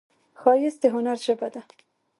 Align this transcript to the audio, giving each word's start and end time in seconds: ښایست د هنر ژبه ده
ښایست 0.39 0.79
د 0.81 0.85
هنر 0.93 1.17
ژبه 1.25 1.47
ده 1.53 1.61